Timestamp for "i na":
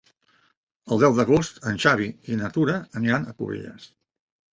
2.31-2.49